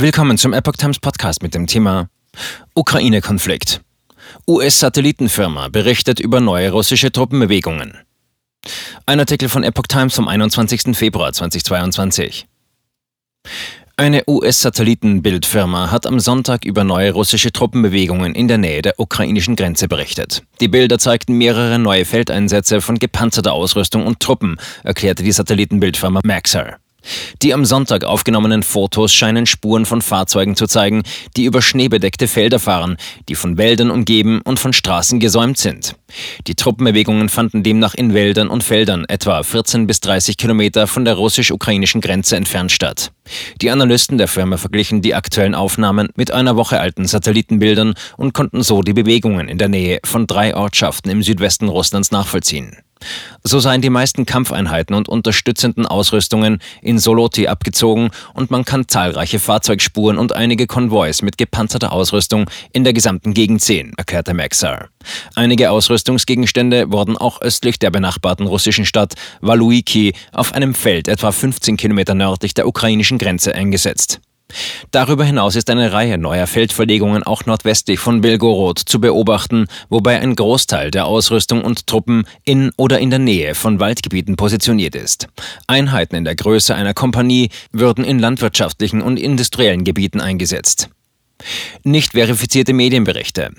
Willkommen 0.00 0.38
zum 0.38 0.54
Epoch 0.54 0.76
Times 0.78 0.98
Podcast 0.98 1.42
mit 1.42 1.54
dem 1.54 1.66
Thema 1.66 2.08
Ukraine-Konflikt. 2.74 3.82
US-Satellitenfirma 4.48 5.68
berichtet 5.68 6.20
über 6.20 6.40
neue 6.40 6.70
russische 6.70 7.12
Truppenbewegungen. 7.12 7.98
Ein 9.04 9.20
Artikel 9.20 9.50
von 9.50 9.62
Epoch 9.62 9.88
Times 9.88 10.14
vom 10.14 10.26
21. 10.26 10.96
Februar 10.96 11.34
2022. 11.34 12.46
Eine 13.98 14.22
US-Satellitenbildfirma 14.26 15.90
hat 15.90 16.06
am 16.06 16.18
Sonntag 16.18 16.64
über 16.64 16.82
neue 16.82 17.12
russische 17.12 17.52
Truppenbewegungen 17.52 18.34
in 18.34 18.48
der 18.48 18.56
Nähe 18.56 18.80
der 18.80 18.98
ukrainischen 18.98 19.54
Grenze 19.54 19.86
berichtet. 19.86 20.42
Die 20.62 20.68
Bilder 20.68 20.98
zeigten 20.98 21.36
mehrere 21.36 21.78
neue 21.78 22.06
Feldeinsätze 22.06 22.80
von 22.80 22.98
gepanzerter 22.98 23.52
Ausrüstung 23.52 24.06
und 24.06 24.20
Truppen, 24.20 24.56
erklärte 24.82 25.22
die 25.22 25.32
Satellitenbildfirma 25.32 26.20
Maxar. 26.24 26.78
Die 27.42 27.54
am 27.54 27.64
Sonntag 27.64 28.04
aufgenommenen 28.04 28.62
Fotos 28.62 29.12
scheinen 29.12 29.46
Spuren 29.46 29.86
von 29.86 30.02
Fahrzeugen 30.02 30.56
zu 30.56 30.66
zeigen, 30.66 31.02
die 31.36 31.44
über 31.44 31.62
schneebedeckte 31.62 32.28
Felder 32.28 32.58
fahren, 32.58 32.96
die 33.28 33.34
von 33.34 33.58
Wäldern 33.58 33.90
umgeben 33.90 34.40
und 34.42 34.58
von 34.58 34.72
Straßen 34.72 35.20
gesäumt 35.20 35.58
sind. 35.58 35.96
Die 36.46 36.54
Truppenbewegungen 36.54 37.28
fanden 37.28 37.62
demnach 37.62 37.94
in 37.94 38.14
Wäldern 38.14 38.48
und 38.48 38.64
Feldern 38.64 39.04
etwa 39.06 39.42
14 39.42 39.86
bis 39.86 40.00
30 40.00 40.36
Kilometer 40.36 40.86
von 40.86 41.04
der 41.04 41.14
russisch-ukrainischen 41.14 42.00
Grenze 42.00 42.36
entfernt 42.36 42.72
statt. 42.72 43.12
Die 43.60 43.70
Analysten 43.70 44.18
der 44.18 44.28
Firma 44.28 44.56
verglichen 44.56 45.02
die 45.02 45.14
aktuellen 45.14 45.54
Aufnahmen 45.54 46.08
mit 46.16 46.32
einer 46.32 46.56
Woche 46.56 46.80
alten 46.80 47.06
Satellitenbildern 47.06 47.94
und 48.16 48.34
konnten 48.34 48.62
so 48.62 48.82
die 48.82 48.92
Bewegungen 48.92 49.48
in 49.48 49.58
der 49.58 49.68
Nähe 49.68 50.00
von 50.04 50.26
drei 50.26 50.54
Ortschaften 50.56 51.10
im 51.10 51.22
Südwesten 51.22 51.68
Russlands 51.68 52.10
nachvollziehen. 52.10 52.76
So 53.42 53.58
seien 53.58 53.80
die 53.80 53.90
meisten 53.90 54.26
Kampfeinheiten 54.26 54.94
und 54.94 55.08
unterstützenden 55.08 55.86
Ausrüstungen 55.86 56.60
in 56.82 56.98
Soloti 56.98 57.48
abgezogen 57.48 58.10
und 58.34 58.50
man 58.50 58.64
kann 58.64 58.88
zahlreiche 58.88 59.38
Fahrzeugspuren 59.38 60.18
und 60.18 60.34
einige 60.34 60.66
Konvois 60.66 61.22
mit 61.22 61.38
gepanzerter 61.38 61.92
Ausrüstung 61.92 62.50
in 62.72 62.84
der 62.84 62.92
gesamten 62.92 63.32
Gegend 63.34 63.62
sehen, 63.62 63.94
erklärte 63.96 64.34
Maxar. 64.34 64.88
Einige 65.34 65.70
Ausrüstungsgegenstände 65.70 66.92
wurden 66.92 67.16
auch 67.16 67.40
östlich 67.40 67.78
der 67.78 67.90
benachbarten 67.90 68.46
russischen 68.46 68.84
Stadt 68.84 69.14
Waluiki 69.40 70.14
auf 70.32 70.52
einem 70.52 70.74
Feld 70.74 71.08
etwa 71.08 71.32
15 71.32 71.76
Kilometer 71.76 72.14
nördlich 72.14 72.54
der 72.54 72.66
ukrainischen 72.66 73.18
Grenze 73.18 73.54
eingesetzt. 73.54 74.20
Darüber 74.90 75.24
hinaus 75.24 75.56
ist 75.56 75.70
eine 75.70 75.92
Reihe 75.92 76.18
neuer 76.18 76.46
Feldverlegungen 76.46 77.22
auch 77.22 77.46
nordwestlich 77.46 77.98
von 77.98 78.20
Belgorod 78.20 78.78
zu 78.78 79.00
beobachten, 79.00 79.66
wobei 79.88 80.20
ein 80.20 80.36
Großteil 80.36 80.90
der 80.90 81.06
Ausrüstung 81.06 81.62
und 81.62 81.86
Truppen 81.86 82.24
in 82.44 82.70
oder 82.76 82.98
in 82.98 83.10
der 83.10 83.18
Nähe 83.18 83.54
von 83.54 83.80
Waldgebieten 83.80 84.36
positioniert 84.36 84.94
ist. 84.94 85.28
Einheiten 85.66 86.16
in 86.16 86.24
der 86.24 86.34
Größe 86.34 86.74
einer 86.74 86.94
Kompanie 86.94 87.50
würden 87.72 88.04
in 88.04 88.18
landwirtschaftlichen 88.18 89.02
und 89.02 89.18
industriellen 89.18 89.84
Gebieten 89.84 90.20
eingesetzt. 90.20 90.88
Nicht 91.84 92.12
verifizierte 92.12 92.72
Medienberichte. 92.72 93.50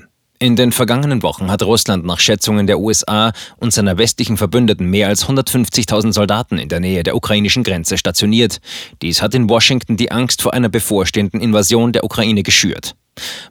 In 0.41 0.55
den 0.55 0.71
vergangenen 0.71 1.21
Wochen 1.21 1.51
hat 1.51 1.61
Russland 1.61 2.03
nach 2.03 2.19
Schätzungen 2.19 2.65
der 2.65 2.79
USA 2.79 3.31
und 3.57 3.71
seiner 3.73 3.99
westlichen 3.99 4.37
Verbündeten 4.37 4.89
mehr 4.89 5.07
als 5.07 5.27
150.000 5.27 6.13
Soldaten 6.13 6.57
in 6.57 6.67
der 6.67 6.79
Nähe 6.79 7.03
der 7.03 7.15
ukrainischen 7.15 7.63
Grenze 7.63 7.95
stationiert. 7.95 8.59
Dies 9.03 9.21
hat 9.21 9.35
in 9.35 9.47
Washington 9.47 9.97
die 9.97 10.11
Angst 10.11 10.41
vor 10.41 10.55
einer 10.55 10.69
bevorstehenden 10.69 11.41
Invasion 11.41 11.91
der 11.91 12.03
Ukraine 12.03 12.41
geschürt. 12.41 12.95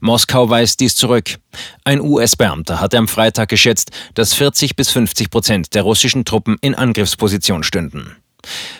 Moskau 0.00 0.50
weist 0.50 0.80
dies 0.80 0.96
zurück. 0.96 1.38
Ein 1.84 2.00
US-Beamter 2.00 2.80
hatte 2.80 2.98
am 2.98 3.06
Freitag 3.06 3.50
geschätzt, 3.50 3.92
dass 4.14 4.34
40 4.34 4.74
bis 4.74 4.90
50 4.90 5.30
Prozent 5.30 5.74
der 5.76 5.82
russischen 5.82 6.24
Truppen 6.24 6.56
in 6.60 6.74
Angriffsposition 6.74 7.62
stünden. 7.62 8.16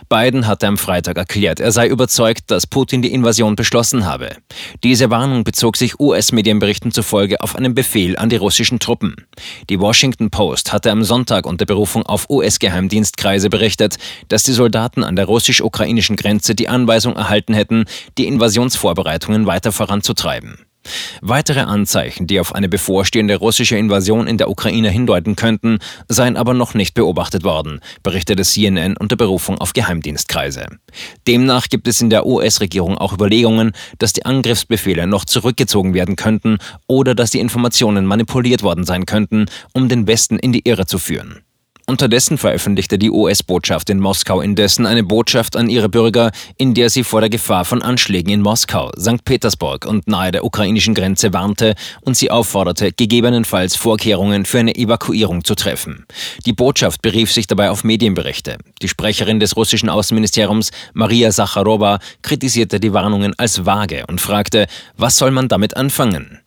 Biden 0.09 0.47
hatte 0.47 0.67
am 0.67 0.77
Freitag 0.77 1.17
erklärt, 1.17 1.61
er 1.61 1.73
sei 1.73 1.87
überzeugt, 1.87 2.51
dass 2.51 2.67
Putin 2.67 3.03
die 3.03 3.13
Invasion 3.13 3.57
beschlossen 3.57 4.07
habe. 4.07 4.37
Diese 4.83 5.11
Warnung 5.11 5.45
bezog 5.45 5.77
sich 5.77 6.01
US-Medienberichten 6.01 6.93
zufolge 6.93 7.41
auf 7.41 7.57
einen 7.57 7.75
Befehl 7.75 8.17
an 8.17 8.29
die 8.29 8.37
russischen 8.37 8.79
Truppen. 8.79 9.15
Die 9.69 9.81
Washington 9.81 10.31
Post 10.31 10.73
hatte 10.73 10.91
am 10.91 11.05
Sonntag 11.05 11.47
unter 11.47 11.67
Berufung 11.67 12.05
auf 12.05 12.29
US-Geheimdienstkreise 12.31 13.51
berichtet, 13.51 13.97
dass 14.29 14.43
die 14.43 14.53
Soldaten 14.53 15.05
an 15.05 15.17
der 15.17 15.27
russisch-ukrainischen 15.27 16.17
Grenze 16.17 16.55
die 16.55 16.69
Anweisung 16.69 17.17
erhalten 17.17 17.55
hätten, 17.55 17.85
die 18.19 18.27
Invasionsvorbereitungen 18.27 19.47
weiter 19.47 19.73
voranzutreiben. 19.73 20.70
Weitere 21.21 21.61
Anzeichen, 21.61 22.27
die 22.27 22.41
auf 22.41 22.55
eine 22.55 22.69
bevorstehende 22.69 23.37
russische 23.37 23.77
Invasion 23.77 24.27
in 24.27 24.39
der 24.39 24.51
Ukraine 24.51 24.91
hindeuten 24.91 25.37
könnten, 25.37 25.79
seien 26.09 26.37
aber 26.37 26.55
noch 26.55 26.75
nicht 26.75 26.95
beobachtet 26.95 27.45
worden, 27.45 27.81
berichtete 28.03 28.43
CNN 28.43 28.97
unter 28.97 29.17
Berufung 29.17 29.59
auf 29.59 29.73
Geheimdienstkreise. 29.73 30.67
Demnach 31.27 31.69
gibt 31.69 31.89
es 31.89 32.01
in 32.01 32.11
der 32.11 32.27
US-Regierung 32.27 32.99
auch 32.99 33.13
Überlegungen, 33.13 33.73
dass 33.99 34.13
die 34.13 34.25
Angriffsbefehle 34.25 35.07
noch 35.07 35.25
zurückgezogen 35.25 35.95
werden 35.95 36.17
könnten 36.17 36.59
oder 36.87 37.15
dass 37.15 37.31
die 37.31 37.41
Informationen 37.41 38.07
manipuliert 38.07 38.63
worden 38.63 38.85
sein 38.85 39.07
könnten, 39.07 39.47
um 39.73 39.89
den 39.89 40.07
Westen 40.07 40.39
in 40.39 40.53
die 40.53 40.69
Irre 40.69 40.87
zu 40.87 40.99
führen. 40.99 41.43
Unterdessen 41.91 42.39
veröffentlichte 42.39 42.99
die 42.99 43.11
US-Botschaft 43.11 43.91
in 43.91 43.99
Moskau 43.99 44.41
indessen 44.41 44.87
eine 44.87 45.03
Botschaft 45.03 45.57
an 45.57 45.69
ihre 45.69 45.89
Bürger, 45.89 46.31
in 46.57 46.73
der 46.73 46.89
sie 46.89 47.03
vor 47.03 47.21
der 47.21 47.31
Gefahr 47.31 47.65
von 47.65 47.83
Anschlägen 47.83 48.33
in 48.33 48.43
Moskau, 48.43 48.93
St. 48.97 49.25
Petersburg 49.25 49.87
und 49.87 50.07
nahe 50.07 50.31
der 50.31 50.45
ukrainischen 50.45 50.95
Grenze 50.95 51.33
warnte 51.33 51.75
und 52.03 52.17
sie 52.17 52.31
aufforderte, 52.31 52.93
gegebenenfalls 52.93 53.75
Vorkehrungen 53.75 54.45
für 54.45 54.61
eine 54.61 54.77
Evakuierung 54.77 55.43
zu 55.43 55.57
treffen. 55.57 56.07
Die 56.47 56.53
Botschaft 56.53 57.03
berief 57.03 57.33
sich 57.33 57.49
dabei 57.49 57.71
auf 57.71 57.83
Medienberichte. 57.83 58.59
Die 58.83 58.89
Sprecherin 58.89 59.41
des 59.41 59.57
russischen 59.57 59.89
Außenministeriums, 59.89 60.71
Maria 60.95 61.33
Sacharowa, 61.33 61.99
kritisierte 62.23 62.79
die 62.79 62.93
Warnungen 62.93 63.37
als 63.37 63.67
vage 63.67 64.05
und 64.07 64.21
fragte, 64.21 64.69
was 64.97 65.17
soll 65.17 65.33
man 65.33 65.49
damit 65.49 65.77
anfangen? 65.77 66.39